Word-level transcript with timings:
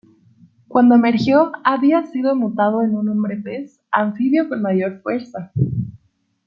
Cuando 0.67 0.95
emergió, 0.95 1.51
había 1.63 2.07
sido 2.07 2.35
mutado 2.35 2.81
en 2.81 2.95
un 2.97 3.07
hombre-pez 3.09 3.79
anfibio 3.91 4.49
con 4.49 4.63
mayor 4.63 4.99
fuerza. 5.03 5.51